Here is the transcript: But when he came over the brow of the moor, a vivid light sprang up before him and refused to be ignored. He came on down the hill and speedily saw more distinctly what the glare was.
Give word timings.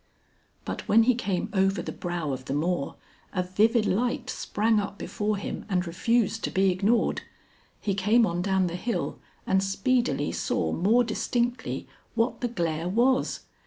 But 0.65 0.87
when 0.87 1.03
he 1.03 1.13
came 1.13 1.51
over 1.53 1.79
the 1.83 1.91
brow 1.91 2.33
of 2.33 2.45
the 2.45 2.55
moor, 2.55 2.95
a 3.33 3.43
vivid 3.43 3.85
light 3.85 4.31
sprang 4.31 4.79
up 4.79 4.97
before 4.97 5.37
him 5.37 5.63
and 5.69 5.85
refused 5.85 6.43
to 6.45 6.49
be 6.49 6.71
ignored. 6.71 7.21
He 7.79 7.93
came 7.93 8.25
on 8.25 8.41
down 8.41 8.65
the 8.65 8.73
hill 8.75 9.19
and 9.45 9.61
speedily 9.61 10.31
saw 10.31 10.71
more 10.71 11.03
distinctly 11.03 11.87
what 12.15 12.41
the 12.41 12.47
glare 12.47 12.89
was. 12.89 13.41